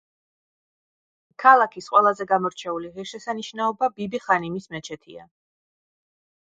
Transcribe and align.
ქალაქის 1.43 1.89
ყველაზე 1.97 2.27
გამორჩეული 2.33 2.91
ღირსშესანიშნაობა 2.97 3.93
ბიბი-ხანიმის 4.01 4.69
მეჩეთია. 4.75 5.33